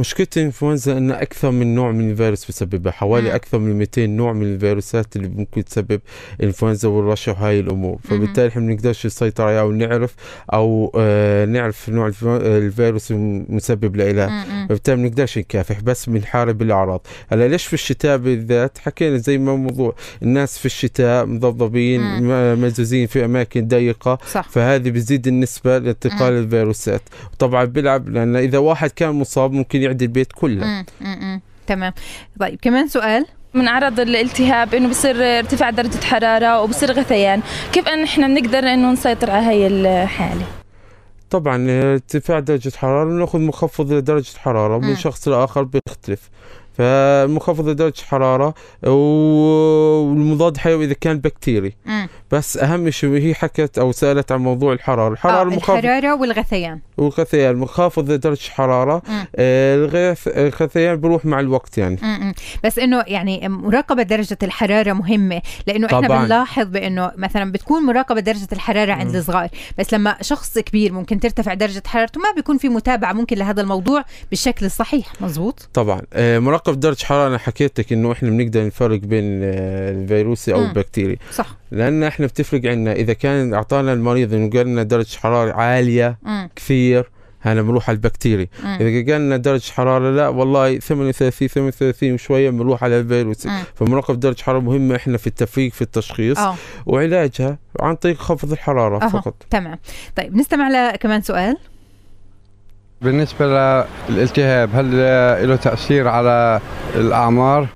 مشكلة 0.00 0.26
الإنفلونزا 0.37 0.99
إن 0.99 1.11
أكثر 1.11 1.50
من 1.50 1.75
نوع 1.75 1.92
من 1.92 2.11
الفيروس 2.11 2.49
بسببها 2.49 2.92
حوالي 2.92 3.28
مم. 3.28 3.35
أكثر 3.35 3.59
من 3.59 3.78
200 3.78 4.07
نوع 4.07 4.33
من 4.33 4.42
الفيروسات 4.42 5.16
اللي 5.16 5.28
ممكن 5.28 5.64
تسبب 5.64 6.00
الانفلونزا 6.40 6.88
والرشح 6.88 7.40
وهاي 7.42 7.61
الأمور. 7.61 7.99
فبالتالي 8.04 8.49
إحنا 8.49 8.62
ما 8.62 8.69
بنقدرش 8.69 9.07
نسيطر 9.07 9.45
عليها 9.45 9.61
أو 9.61 9.73
نعرف 9.73 10.14
أو 10.52 10.92
آه 10.99 11.45
نعرف 11.45 11.88
نوع 11.88 12.07
الف- 12.07 12.25
الفيروس 12.26 13.11
المسبب 13.11 13.97
لها. 13.97 14.45
فبالتالي 14.66 14.97
ما 14.97 15.02
بنقدرش 15.09 15.38
نكافح 15.38 15.80
بس 15.80 16.09
بنحارب 16.11 16.62
الاعراض 16.62 17.07
هلا 17.28 17.49
ليش 17.49 17.66
في 17.66 17.73
الشتاء 17.75 18.16
بالذات؟ 18.16 18.78
حكينا 18.78 19.16
زي 19.16 19.38
ما 19.38 19.57
موضوع. 19.57 19.95
الناس 20.23 20.59
في 20.59 20.66
الشتاء 20.66 21.26
مضبضبين 21.26 22.00
مزوزين 22.57 23.07
في 23.07 23.25
أماكن 23.25 23.69
ضيقة. 23.69 24.19
صح. 24.33 24.49
فهذه 24.49 24.90
بتزيد 24.90 25.26
النسبة 25.26 25.78
لانتقال 25.78 26.33
الفيروسات. 26.33 27.02
وطبعا 27.33 27.64
بيلعب 27.64 28.09
لأن 28.09 28.37
إذا 28.37 28.59
واحد 28.59 28.90
كان 28.90 29.11
مصاب 29.11 29.52
ممكن 29.52 29.83
يعدي 29.90 30.04
البيت 30.04 30.32
كله 30.32 30.64
مم. 30.66 30.85
مم. 31.00 31.40
تمام 31.66 31.92
طيب 32.40 32.59
كمان 32.62 32.88
سؤال 32.88 33.26
من 33.54 33.68
أعراض 33.68 34.00
الالتهاب 34.00 34.75
إنه 34.75 34.88
بصير 34.88 35.16
ارتفاع 35.38 35.70
درجة 35.70 36.04
حرارة 36.04 36.61
وبصير 36.62 36.92
غثيان 36.92 37.42
كيف 37.73 37.88
إن 37.88 38.02
إحنا 38.02 38.26
بنقدر 38.26 38.59
إنه 38.59 38.92
نسيطر 38.92 39.30
على 39.30 39.47
هي 39.47 39.66
الحالة 39.66 40.44
طبعا 41.30 41.66
ارتفاع 41.70 42.38
درجة 42.38 42.73
حرارة 42.76 43.04
بنأخذ 43.04 43.38
مخفض 43.38 43.92
لدرجة 43.92 44.37
حرارة. 44.38 44.78
من 44.78 44.97
شخص 44.97 45.28
لآخر 45.28 45.62
بيختلف 45.62 46.30
فمخفض 46.84 47.68
لدرجة 47.68 48.02
حرارة 48.02 48.54
و- 48.87 50.00
والمضاد 50.00 50.56
حيوي 50.56 50.84
إذا 50.84 50.94
كان 51.00 51.18
بكتيري. 51.18 51.72
بس 52.30 52.56
أهم 52.56 52.90
شيء 52.90 53.10
هي 53.10 53.34
حكت 53.34 53.78
أو 53.78 53.92
سألت 53.92 54.32
عن 54.32 54.40
موضوع 54.40 54.72
الحرارة 54.72 55.08
آه 55.08 55.12
الحرارة 55.12 55.42
المخفض 55.42 55.76
الحرارة 55.76 56.14
والغثيان 56.14 56.80
والغثيان 56.99 57.54
لدرجة 58.08 58.50
حرارة 58.50 59.02
مم. 59.08 59.25
آه، 59.37 59.76
الغث- 59.76 60.28
الغثيان 60.37 60.96
بيروح 60.96 61.25
مع 61.26 61.40
الوقت 61.40 61.78
يعني 61.78 61.99
م-م. 62.02 62.32
بس 62.64 62.78
إنه 62.78 63.04
يعني 63.06 63.49
مراقبة 63.49 64.02
درجة 64.02 64.38
الحرارة 64.42 64.92
مهمة 64.92 65.42
لإنه 65.66 65.87
إحنا 65.87 66.00
طبعاً. 66.00 66.22
بنلاحظ 66.22 66.66
بإنه 66.66 67.12
مثلا 67.16 67.52
بتكون 67.52 67.82
مراقبة 67.82 68.20
درجة 68.20 68.49
الحرارة 68.52 68.92
عند. 68.92 69.16
الصغار 69.16 69.49
بس 69.78 69.94
لما 69.94 70.16
شخص 70.20 70.58
كبير 70.58 70.92
ممكن 70.92 71.20
ترتفع 71.20 71.54
درجة 71.54 71.82
حرارته 71.87 72.20
ما 72.20 72.32
بيكون 72.37 72.58
في 72.58 72.68
متابعة 72.68 73.12
ممكن 73.12 73.37
لهذا 73.37 73.62
الموضوع 73.62 74.04
بالشكل 74.30 74.66
الصحيح 74.66 75.06
مزبوط 75.20 75.68
طبعا 75.75 76.00
آه، 76.12 76.38
مراقبة 76.70 76.80
درجة 76.80 77.04
حرارة 77.04 77.28
أنا 77.28 77.38
حكيت 77.38 77.80
لك 77.80 77.92
إنه 77.92 78.12
إحنا 78.12 78.30
بنقدر 78.30 78.66
نفرق 78.66 78.98
بين 78.98 79.40
آه، 79.44 79.90
الفيروسي 79.90 80.54
أو 80.54 80.60
مم. 80.60 80.66
البكتيري 80.68 81.18
صح. 81.32 81.56
لأن 81.70 82.02
إحنا 82.02 82.26
بتفرق 82.26 82.66
عنا 82.66 82.92
إذا 82.92 83.12
كان 83.12 83.54
أعطانا 83.54 83.92
المريض 83.92 84.34
إنه 84.34 84.50
قال 84.50 84.66
لنا 84.66 84.82
درجة 84.82 85.16
حرارة 85.16 85.52
عالية 85.52 86.18
م- 86.22 86.46
كثير 86.56 87.10
هنا 87.42 87.62
بنروح 87.62 87.88
على 87.88 87.96
البكتيري 87.96 88.48
م- 88.64 88.66
إذا 88.66 89.12
قال 89.12 89.20
لنا 89.22 89.36
درجة 89.36 89.72
حرارة 89.72 90.10
لا 90.10 90.28
والله 90.28 90.78
38 90.78 91.48
38 91.48 92.12
وشوية 92.12 92.50
بنروح 92.50 92.84
على 92.84 93.00
الفيروسي 93.00 93.48
م. 93.48 93.52
فمراقبة 93.74 94.16
درجة 94.18 94.42
حرارة 94.42 94.60
مهمة 94.60 94.96
إحنا 94.96 95.18
في 95.18 95.26
التفريق 95.26 95.72
في 95.72 95.82
التشخيص 95.82 96.38
آه. 96.38 96.54
وعلاجها 96.86 97.58
عن 97.80 97.94
طريق 97.96 98.16
خفض 98.18 98.52
الحرارة 98.52 99.04
أها. 99.04 99.08
فقط. 99.08 99.34
تمام. 99.50 99.78
طيب 100.16 100.36
نستمع 100.36 100.68
لكمان 100.92 101.20
سؤال. 101.22 101.56
بالنسبة 103.02 103.47
للالتهاب 104.09 104.71
هل 104.75 104.97
له 105.49 105.57
تأثير 105.57 106.09
على 106.09 106.61
الأعمار؟ 106.95 107.69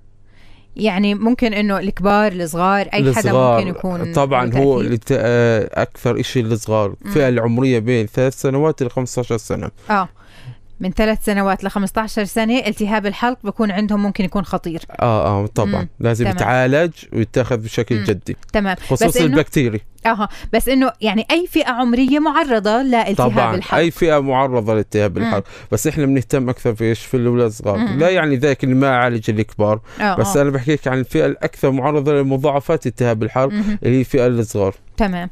يعني 0.76 1.14
ممكن 1.14 1.54
إنه 1.54 1.78
الكبار 1.78 2.32
الصغار 2.32 2.80
أي 2.80 3.00
حدا 3.00 3.10
الصغار 3.10 3.58
ممكن 3.58 3.70
يكون 3.70 4.12
طبعا 4.12 4.46
له 4.46 4.58
هو 4.58 4.82
آه، 5.12 5.70
أكثر 5.82 6.22
شيء 6.22 6.44
الصغار 6.44 6.94
الفئه 7.04 7.28
العمرية 7.28 7.78
بين 7.78 8.06
ثلاث 8.06 8.40
سنوات 8.40 8.82
ل 8.82 8.90
15 8.90 9.36
سنة. 9.36 9.70
آه. 9.90 10.08
من 10.80 10.90
ثلاث 10.90 11.24
سنوات 11.24 11.64
ل 11.64 11.68
15 11.70 12.24
سنة 12.24 12.58
التهاب 12.58 13.06
الحلق 13.06 13.38
بيكون 13.44 13.70
عندهم 13.70 14.02
ممكن 14.02 14.24
يكون 14.24 14.44
خطير. 14.44 14.82
آه 15.00 15.26
آه 15.42 15.46
طبعا. 15.46 15.82
مم. 15.82 15.88
لازم 16.00 16.24
تمام. 16.24 16.36
يتعالج 16.36 16.92
ويتاخذ 17.12 17.56
بشكل 17.56 17.98
مم. 17.98 18.04
جدي. 18.04 18.36
تمام. 18.52 18.76
خصوصا 18.88 19.20
إنه- 19.20 19.22
البكتيري 19.22 19.80
أها. 20.06 20.28
بس 20.52 20.68
إنه 20.68 20.92
يعني 21.00 21.26
أي 21.30 21.46
فئة 21.46 21.70
عمرية 21.70 22.18
معرضة 22.18 22.82
لالتهاب 22.82 23.30
طبعا. 23.30 23.54
الحلق. 23.54 23.74
أي 23.78 23.90
فئة 23.90 24.18
معرضة 24.22 24.74
لالتهاب. 24.74 25.18
الحلق. 25.18 25.44
بس 25.72 25.86
إحنا 25.86 26.06
بنهتم 26.06 26.48
أكثر 26.48 26.74
في 26.74 26.84
إيش؟ 26.84 27.00
في 27.06 27.16
الأولاد 27.16 27.46
الصغار. 27.46 27.78
لا 27.96 28.10
يعني 28.10 28.36
ذاك 28.36 28.64
اللي 28.64 28.74
ما 28.74 28.86
يعالج 28.86 29.30
الكبار. 29.30 29.80
آه 30.00 30.16
بس 30.16 30.36
آه. 30.36 30.42
أنا 30.42 30.50
بحكيك 30.50 30.88
عن 30.88 30.98
الفئة 30.98 31.26
الأكثر 31.26 31.70
معرضة 31.70 32.12
لمضاعفات 32.12 32.86
التهاب 32.86 33.22
الحلق. 33.22 33.52
اللي 33.82 33.96
هي 33.96 34.00
الفئه 34.00 34.26
الصغار. 34.26 34.74
تمام. 34.96 35.30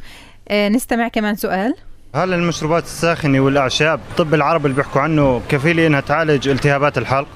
آه 0.49 0.69
نستمع 0.69 1.09
كمان 1.09 1.35
سؤال. 1.37 1.75
هل 2.15 2.33
المشروبات 2.35 2.85
الساخنة 2.85 3.41
والأعشاب 3.41 4.01
الطب 4.11 4.35
العربي 4.35 4.65
اللي 4.65 4.77
بيحكوا 4.77 5.01
عنه 5.01 5.43
كفيلة 5.49 5.87
إنها 5.87 6.01
تعالج 6.01 6.49
التهابات 6.49 6.99
الحلق؟ 6.99 7.29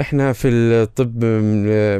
إحنا 0.00 0.32
في 0.32 0.48
الطب 0.48 1.24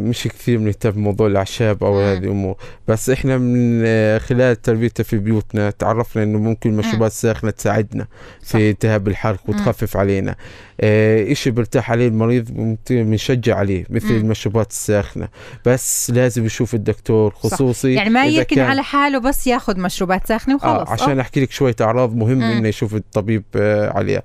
مش 0.02 0.28
كثير 0.28 0.58
بنهتم 0.58 0.90
بموضوع 0.90 1.26
الأعشاب 1.26 1.84
أو 1.84 1.92
مم. 1.94 2.00
هذه 2.00 2.18
الأمور 2.18 2.56
بس 2.88 3.10
إحنا 3.10 3.38
من 3.38 3.82
آه، 3.86 4.18
خلال 4.18 4.62
تربيتنا 4.62 5.04
في 5.04 5.18
بيوتنا 5.18 5.70
تعرفنا 5.70 6.22
إنه 6.22 6.38
ممكن 6.38 6.70
المشروبات 6.70 7.10
الساخنه 7.10 7.50
تساعدنا 7.50 8.06
صح. 8.42 8.50
في 8.58 8.70
التهاب 8.70 9.08
الحلق 9.08 9.40
مم. 9.48 9.54
وتخفف 9.54 9.96
علينا 9.96 10.36
آه 10.80 11.32
إشي 11.32 11.50
برتاح 11.50 11.90
عليه 11.90 12.08
المريض 12.08 12.76
بنشجع 12.90 13.56
عليه 13.56 13.84
مثل. 13.90 14.10
المشروبات 14.10 14.70
الساخنة 14.70 15.28
بس 15.66 16.10
لازم 16.10 16.46
يشوف 16.46 16.74
الدكتور 16.74 17.34
خصوصي 17.34 17.92
يعني 17.94 18.10
ما 18.10 18.26
يركن 18.26 18.58
على 18.60 18.82
حاله 18.82 19.18
بس 19.18 19.46
ياخذ 19.46 19.80
مشروبات 19.80 20.26
ساخنة 20.26 20.54
وخلص 20.54 20.88
آه 20.88 20.92
عشان 20.92 21.20
أحكي 21.20 21.40
لك 21.40 21.50
شوية 21.50 21.76
أعراض 21.80 22.16
مهم. 22.16 22.42
إنه 22.42 22.68
يشوف 22.68 22.94
الطبيب 22.94 23.44
آه 23.56 23.90
عليها 23.98 24.22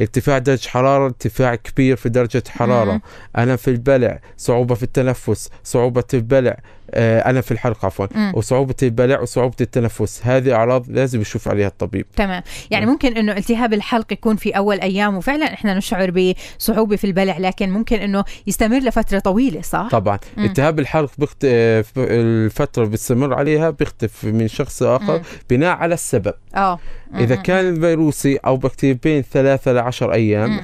ارتفاع 0.00 0.38
درجة 0.38 0.68
حرارة 0.68 1.04
ارتفاع 1.04 1.54
كبير 1.54 1.96
في 1.96 2.08
درجة 2.08 2.42
حرارة 2.48 3.00
ألم 3.38 3.56
في 3.56 3.68
البلع 3.68 4.18
صعوبة 4.36 4.74
في 4.74 4.82
التنفس 4.82 5.50
صعوبة 5.64 6.04
البلع 6.14 6.56
آه، 6.90 7.30
ألم 7.30 7.40
في 7.40 7.52
الحلق 7.52 7.84
عفوا 7.84 8.06
مم. 8.14 8.32
وصعوبة 8.34 8.74
البلع 8.82 9.20
وصعوبة 9.20 9.54
التنفس 9.60 10.20
هذه 10.24 10.52
أعراض 10.54 10.90
لازم 10.90 11.20
يشوف 11.20 11.48
عليها 11.48 11.66
الطبيب 11.66 12.06
تمام 12.16 12.42
يعني 12.70 12.86
ممكن 12.86 13.16
إنه 13.16 13.32
التهاب 13.32 13.72
الحلق 13.72 14.12
يكون 14.12 14.36
في 14.36 14.50
أول 14.50 14.80
أيام 14.80 15.16
وفعلا 15.16 15.44
إحنا 15.54 15.74
نشعر 15.74 16.10
بصعوبة 16.58 16.96
في 16.96 17.04
البلع 17.06 17.38
لكن 17.38 17.70
ممكن 17.70 17.96
إنه 17.96 18.24
يستمر 18.46 18.78
لفترة 18.78 19.18
طويلة 19.18 19.62
صح 19.62 19.88
طبعا 19.90 20.18
مم. 20.36 20.44
التهاب 20.44 20.78
الحلق 20.78 21.10
بخت... 21.18 21.44
آه، 21.44 21.84
اللي 21.96 22.50
بتستمر 22.78 23.34
عليها 23.34 23.70
بيختلف 23.70 24.24
من 24.24 24.48
شخص 24.48 24.82
لآخر 24.82 25.16
مم. 25.18 25.22
بناء 25.50 25.76
على 25.76 25.94
السبب 25.94 26.34
آه 26.56 26.78
إذا 27.14 27.36
مم. 27.36 27.42
كان 27.42 27.80
فيروسي 27.80 28.36
أو 28.36 28.56
بكتيري 28.56 28.94
بين 29.02 29.22
ثلاثة 29.32 29.72
لعشر. 29.72 30.12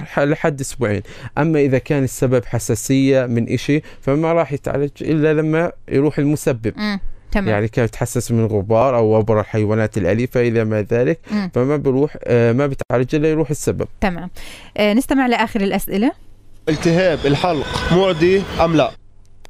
ح- 0.07 0.19
لحد 0.19 0.61
أسبوعين 0.61 1.03
أما 1.39 1.61
إذا 1.61 1.79
كان 1.79 2.05
السبب 2.05 2.30
حساسية 2.47 3.27
من 3.27 3.49
إشي 3.49 3.83
فما 4.01 4.33
راح 4.33 4.53
يتعالج 4.53 4.91
إلا 5.01 5.33
لما 5.35 5.73
يروح 5.89 6.19
المسبب 6.19 6.73
مم. 6.77 7.01
تمام 7.33 7.49
يعني 7.49 7.69
كان 7.69 7.85
يتحسس 7.85 8.33
من 8.33 8.47
غبار 8.47 8.97
أو 8.97 9.17
وبر 9.19 9.41
الحيوانات 9.41 9.99
الأليفة 9.99 10.41
إلى 10.41 10.65
ما 10.65 10.83
ذلك 10.83 11.19
مم. 11.31 11.51
فما 11.55 11.77
بيروح 11.77 12.17
آه، 12.25 12.53
ما 12.53 12.67
بتعالج 12.67 13.15
إلا 13.15 13.31
يروح 13.31 13.51
السبب 13.51 13.89
تمام 14.01 14.31
آه 14.77 14.93
نستمع 14.93 15.27
لآخر 15.27 15.61
الأسئلة 15.61 16.13
التهاب 16.69 17.19
الحلق 17.27 17.67
معدي 17.93 18.43
أم 18.65 18.77
لا؟ 18.77 18.91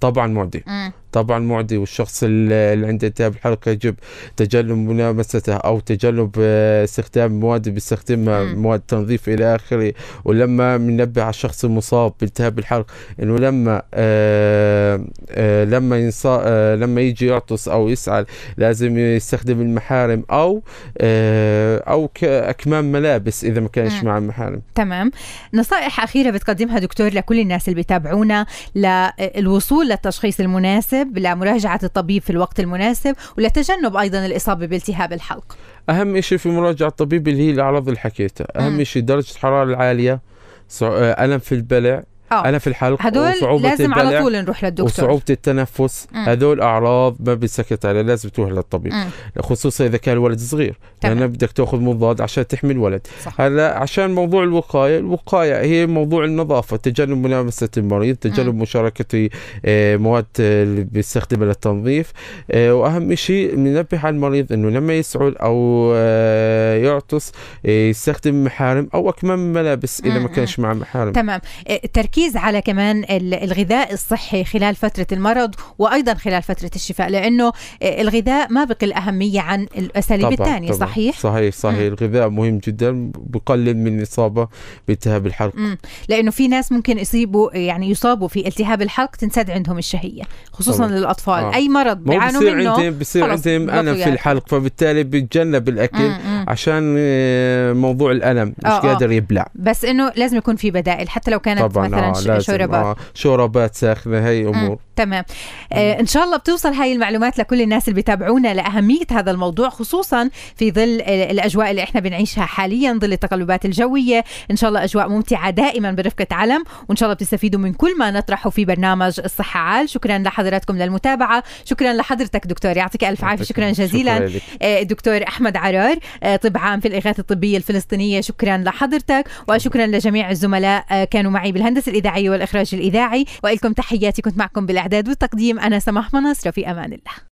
طبعا 0.00 0.26
معدي 0.26 0.64
مم. 0.66 0.92
طبعا 1.12 1.38
معدي 1.38 1.76
والشخص 1.76 2.20
اللي 2.26 2.86
عنده 2.86 3.06
التهاب 3.06 3.34
الحلق 3.34 3.68
يجب 3.68 3.94
تجنب 4.36 4.76
ملامسته 4.90 5.54
أو 5.54 5.80
تجنب 5.80 6.30
آه، 6.40 6.84
استخدام 6.84 7.40
مواد 7.40 7.68
بيستخدمها. 7.68 8.44
مواد 8.44 8.80
تنظيف 8.80 9.28
إلى 9.28 9.54
آخره 9.54 9.92
ولما 10.24 10.76
بننبه 10.76 11.22
على 11.22 11.30
الشخص 11.30 11.64
المصاب 11.64 12.12
بالتهاب 12.20 12.58
الحلق 12.58 12.86
إنه 13.22 13.36
لما 13.38 13.82
آه 13.94 15.04
آه 15.30 15.64
لما 15.64 15.98
ينصا 15.98 16.42
آه 16.46 16.74
لما 16.76 17.00
يجي 17.00 17.26
يعطس 17.26 17.68
أو 17.68 17.88
يسعل 17.88 18.26
لازم 18.56 18.98
يستخدم 18.98 19.60
المحارم 19.60 20.24
أو 20.30 20.62
أو 21.00 22.10
أكمام 22.22 22.92
ملابس 22.92 23.44
إذا 23.44 23.60
ما 23.60 23.68
كانش. 23.68 24.04
مع 24.04 24.18
المحارم 24.18 24.62
تمام 24.74 25.10
نصائح 25.54 26.00
أخيرة 26.02 26.30
بتقدمها 26.30 26.78
دكتور 26.78 27.08
لكل 27.14 27.40
الناس 27.40 27.68
اللي 27.68 27.74
بيتابعونا 27.74 28.46
للوصول 28.74 29.89
للتشخيص 29.90 30.40
المناسب 30.40 31.18
لمراجعة 31.18 31.80
الطبيب 31.82 32.22
في 32.22 32.30
الوقت 32.30 32.60
المناسب 32.60 33.16
ولتجنب 33.38 33.96
أيضا 33.96 34.26
الإصابة 34.26 34.66
بالتهاب 34.66 35.12
الحلق 35.12 35.56
أهم 35.90 36.20
شيء 36.20 36.38
في 36.38 36.48
مراجعة 36.48 36.88
الطبيب 36.88 37.28
اللي 37.28 37.42
هي 37.48 37.50
الأعراض 37.50 37.88
اللي 37.88 38.00
حكيتها 38.00 38.46
مم. 38.56 38.62
اهم 38.62 38.84
شيء 38.84 39.02
درجة 39.02 39.30
الحرارة 39.32 39.64
العالية 39.64 40.20
صع- 40.68 40.86
آه، 40.96 41.24
ألم 41.24 41.38
في 41.38 41.54
البلع 41.54 42.02
آه. 42.32 42.48
الم 42.48 42.58
في 42.58 42.66
الحلق 42.66 42.96
هدول 43.00 43.30
وصعوبة 43.30 43.68
لازم 43.68 43.84
البلع 43.84 44.06
على 44.06 44.22
طول 44.22 44.36
نروح 44.36 44.64
للدكتور 44.64 44.86
وصعوبة 44.86 45.22
التنفس 45.30 46.06
مم. 46.12 46.24
هذول 46.28 46.60
أعراض 46.60 47.16
ما 47.20 47.34
بنسكت 47.34 47.86
عليها 47.86 48.02
لازم 48.02 48.28
تروح 48.28 48.50
للطبيب 48.50 48.92
مم. 48.92 49.08
خصوصا 49.40 49.86
إذا 49.86 49.96
كان 49.96 50.14
الولد 50.16 50.38
صغير 50.38 50.78
تمام. 51.00 51.18
لأن 51.18 51.28
بدك 51.28 51.52
تأخذ 51.52 51.80
مضاد 51.80 52.20
عشان 52.20 52.46
تحمي 52.46 52.72
الولد. 52.72 53.06
هلا 53.38 53.78
عشان 53.78 54.14
موضوع 54.14 54.42
الوقاية 54.44 54.98
الوقاية 54.98 55.60
هي 55.60 55.86
موضوع 55.86 56.24
النظافة 56.24 56.76
تجنب 56.76 57.26
ملامسة 57.26 57.68
المريض 57.76 58.16
تجنب 58.16 58.54
مم. 58.54 58.62
مشاركة 58.62 59.28
آه، 59.64 59.96
مواد 59.96 60.26
آه، 60.40 60.62
اللي 60.62 60.84
بيستخدمها 60.84 61.46
للتنظيف 61.46 62.12
آه، 62.50 62.74
وأهم 62.74 63.14
شيء 63.14 63.56
ننبه 63.56 63.98
على 63.98 64.14
المريض 64.14 64.52
إنه 64.52 64.70
لما 64.70 64.94
يسعل 64.94 65.36
أو 65.36 65.92
آه، 65.96 66.76
يعطس 66.76 67.32
يستخدم 67.64 68.44
محارم 68.44 68.88
أو 68.94 69.10
أكمام 69.10 69.52
ملابس 69.52 70.00
إذا 70.00 70.14
مم. 70.14 70.22
ما 70.22 70.28
كانش 70.28 70.58
مع 70.58 70.74
محارم 70.74 71.12
تمام 71.12 71.40
آه، 71.68 71.80
التركيز 72.20 72.36
على 72.36 72.60
كمان 72.60 73.04
ال- 73.04 73.34
الغذاء 73.34 73.92
الصحي 73.92 74.44
خلال 74.44 74.74
فترة 74.74 75.06
المرض 75.12 75.54
وأيضا 75.78 76.14
خلال 76.14 76.42
فترة 76.42 76.70
الشفاء 76.76 77.08
لأنه 77.08 77.52
الغذاء 77.82 78.52
ما 78.52 78.64
بقل 78.64 78.92
أهمية 78.92 79.40
عن 79.40 79.62
الأساليب 79.78 80.32
الثانية. 80.32 80.72
صحيح؟ 80.72 81.18
صحيح 81.18 81.54
صحيح 81.54 81.78
مم. 81.78 81.86
الغذاء 81.86 82.28
مهم 82.28 82.58
جدا 82.58 83.10
بقلل 83.16 83.76
من 83.76 83.98
الإصابة 83.98 84.48
بالتهاب 84.88 85.26
الحلق 85.26 85.52
مم. 85.56 85.78
لأنه 86.08 86.30
في 86.30 86.48
ناس 86.48 86.72
ممكن 86.72 86.98
يصيبوا 86.98 87.56
يعني 87.56 87.90
يصابوا 87.90 88.28
في 88.28 88.46
التهاب 88.48 88.82
الحلق 88.82 89.10
تنسد 89.10 89.50
عندهم 89.50 89.78
الشهية 89.78 90.22
خصوصا 90.52 90.78
طبعاً. 90.86 90.98
للاطفال 90.98 91.44
آه. 91.44 91.54
أي 91.54 91.68
مرض 91.68 91.96
بيعانوا 91.96 92.40
بصير 92.40 92.54
منه 92.56 92.70
عندهم 92.70 92.98
بصير 92.98 93.24
عندهم 93.30 93.66
بطيئات. 93.66 93.96
في 93.96 94.08
الحلق 94.08 94.48
فبالتالي 94.48 95.02
بيتجنب 95.02 95.68
الأكل 95.68 95.98
مم، 95.98 96.18
مم. 96.26 96.39
عشان 96.48 96.96
آه، 96.98 97.72
موضوع 97.72 98.12
الألم 98.12 98.48
مش 98.58 98.64
آه، 98.64 98.68
آه. 98.68 98.80
قادر 98.80 99.12
يبلع. 99.12 99.46
بس 99.54 99.84
إنه 99.84 100.12
لازم 100.16 100.36
يكون 100.36 100.56
في 100.56 100.70
بدائل 100.70 101.08
حتى 101.08 101.30
لو 101.30 101.38
كانت 101.38 101.60
طبعا 101.60 101.88
مثلا 101.88 102.36
آه 102.36 102.38
شوربات 102.38 102.84
آه 102.84 102.96
شوربات 103.14 103.74
ساخنة 103.74 104.28
هي 104.28 104.42
مم. 104.42 104.54
أمور. 104.54 104.78
تمام. 104.96 105.24
آه 105.72 106.00
إن 106.00 106.06
شاء 106.06 106.24
الله 106.24 106.36
بتوصل 106.36 106.72
هاي 106.72 106.92
المعلومات 106.92 107.38
لكل 107.38 107.62
الناس 107.62 107.88
اللي 107.88 107.94
بيتابعونا 107.94 108.54
لأهمية 108.54 109.06
هذا 109.12 109.30
الموضوع 109.30 109.68
خصوصا 109.68 110.30
في 110.56 110.70
ظل 110.72 111.00
الأجواء 111.06 111.70
اللي 111.70 111.82
إحنا 111.82 112.00
بنعيشها 112.00 112.44
حاليا 112.44 112.92
ظل 112.92 113.12
التقلبات 113.12 113.64
الجوية. 113.64 114.24
إن 114.50 114.56
شاء 114.56 114.68
الله 114.68 114.84
أجواء 114.84 115.08
ممتعة 115.08 115.50
دائما 115.50 115.92
برفقة 115.92 116.26
علم 116.30 116.64
وإن 116.88 116.96
شاء 116.96 117.06
الله 117.06 117.14
بتستفيدوا 117.14 117.60
من 117.60 117.72
كل 117.72 117.98
ما 117.98 118.10
نطرحه 118.10 118.50
في 118.50 118.64
برنامج 118.64 119.20
الصحة 119.24 119.60
عال. 119.60 119.88
شكرا 119.88 120.18
لحضراتكم 120.18 120.76
للمتابعة. 120.78 121.42
شكرا 121.64 121.92
لحضرتك 121.92 122.46
دكتور 122.46 122.76
يعطيك 122.76 123.04
ألف 123.04 123.24
عافية. 123.24 123.44
شكرا 123.44 123.70
جزيلا. 123.70 124.28
شكرا. 124.28 124.40
آه، 124.62 124.80
الدكتور 124.80 125.22
أحمد 125.28 125.56
عرار. 125.56 125.98
طب 126.36 126.58
عام 126.58 126.80
في 126.80 126.88
الإغاثة 126.88 127.20
الطبية 127.20 127.56
الفلسطينية. 127.56 128.20
شكرا 128.20 128.56
لحضرتك 128.56 129.28
وشكرا 129.48 129.86
لجميع 129.86 130.30
الزملاء 130.30 130.84
آه، 130.90 131.04
كانوا 131.04 131.30
معي 131.30 131.52
بالهندسة 131.52 131.90
الإذاعية 131.90 132.30
والإخراج 132.30 132.70
الإذاعي. 132.72 133.24
وإلكم 133.44 133.72
تحياتي 133.72 134.22
كنت 134.22 134.38
معكم 134.38 134.66
بالإعداد 134.66 135.08
والتقديم 135.08 135.58
أنا 135.58 135.78
سماح 135.78 136.14
مناصر 136.14 136.52
في 136.52 136.70
أمان 136.70 136.92
الله. 136.92 137.30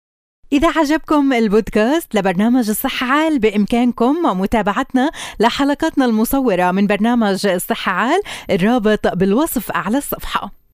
إذا 0.53 0.69
عجبكم 0.69 1.33
البودكاست 1.33 2.15
لبرنامج 2.15 2.69
الصحة 2.69 3.07
عال 3.07 3.39
بإمكانكم 3.39 4.41
متابعتنا 4.41 5.11
لحلقاتنا 5.41 6.05
المصورة 6.05 6.71
من 6.71 6.87
برنامج 6.87 7.47
الصحة 7.47 7.93
عال 7.93 8.21
الرابط 8.51 9.07
بالوصف 9.09 9.71
أعلى 9.71 9.99
الصفحة. 9.99 10.66